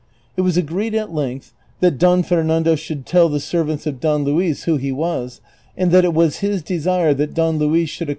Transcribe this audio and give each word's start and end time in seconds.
It 0.35 0.41
was 0.41 0.57
agreed 0.57 0.95
at 0.95 1.13
length 1.13 1.53
that 1.79 1.99
Don 1.99 2.23
Fernando 2.23 2.73
should 2.73 3.05
tell 3.05 3.29
the 3.29 3.39
servants 3.39 3.85
of 3.85 3.99
Don 3.99 4.23
Luis 4.23 4.63
who 4.63 4.77
he 4.77 4.91
was, 4.91 5.41
and 5.77 5.91
that 5.91 6.03
it 6.05 6.11
Avas 6.15 6.37
his 6.39 6.63
desire 6.63 7.13
that 7.13 7.35
Don 7.35 7.59
Luis 7.59 7.87
should 7.89 8.07
accom' 8.07 8.07
V. 8.09 8.09